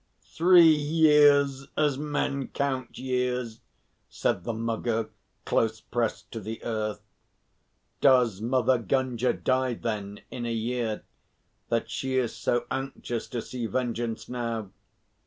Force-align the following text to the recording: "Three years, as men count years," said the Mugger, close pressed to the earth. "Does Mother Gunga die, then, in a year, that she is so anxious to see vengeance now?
"Three 0.33 0.65
years, 0.73 1.67
as 1.77 1.95
men 1.99 2.47
count 2.47 2.97
years," 2.97 3.59
said 4.09 4.43
the 4.45 4.51
Mugger, 4.51 5.11
close 5.45 5.79
pressed 5.79 6.31
to 6.31 6.39
the 6.39 6.59
earth. 6.63 7.03
"Does 7.99 8.41
Mother 8.41 8.79
Gunga 8.79 9.33
die, 9.33 9.75
then, 9.75 10.21
in 10.31 10.47
a 10.47 10.51
year, 10.51 11.03
that 11.69 11.91
she 11.91 12.17
is 12.17 12.35
so 12.35 12.65
anxious 12.71 13.27
to 13.27 13.43
see 13.43 13.67
vengeance 13.67 14.27
now? 14.27 14.71